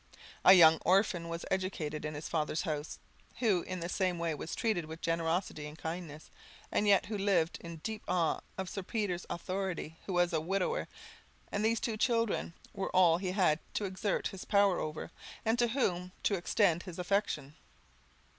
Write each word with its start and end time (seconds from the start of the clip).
A 0.43 0.53
young 0.53 0.79
orphan 0.83 1.29
was 1.29 1.45
educated 1.51 2.05
in 2.05 2.15
his 2.15 2.27
father's 2.27 2.63
house, 2.63 2.97
who 3.37 3.61
in 3.61 3.81
the 3.81 3.87
same 3.87 4.17
way 4.17 4.33
was 4.33 4.55
treated 4.55 4.85
with 4.85 4.99
generosity 4.99 5.67
and 5.67 5.77
kindness, 5.77 6.31
and 6.71 6.87
yet 6.87 7.05
who 7.05 7.15
lived 7.19 7.59
in 7.61 7.75
deep 7.83 8.01
awe 8.07 8.39
of 8.57 8.67
Sir 8.67 8.81
Peter's 8.81 9.27
authority, 9.29 9.99
who 10.07 10.13
was 10.13 10.33
a 10.33 10.41
widower; 10.41 10.87
and 11.51 11.63
these 11.63 11.79
two 11.79 11.97
children 11.97 12.55
were 12.73 12.89
all 12.95 13.19
he 13.19 13.33
had 13.33 13.59
to 13.75 13.85
exert 13.85 14.29
his 14.29 14.43
power 14.43 14.79
over, 14.79 15.11
or 15.45 15.55
to 15.55 15.67
whom 15.67 16.13
to 16.23 16.33
extend 16.33 16.81
his 16.81 16.97
affection. 16.97 17.55